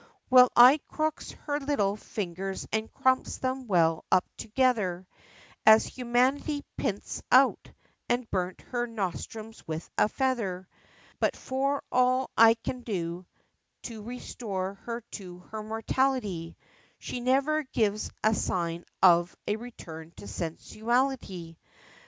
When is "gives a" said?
17.61-18.33